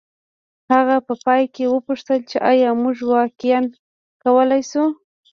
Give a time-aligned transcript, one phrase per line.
[0.73, 3.59] هغه په پای کې وپوښتل چې ایا موږ واقعیا
[4.23, 4.83] کولی شو